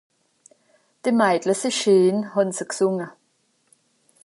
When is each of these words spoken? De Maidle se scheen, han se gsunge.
De 1.03 1.11
Maidle 1.11 1.53
se 1.59 1.69
scheen, 1.77 2.17
han 2.33 2.49
se 2.57 2.65
gsunge. 2.71 3.07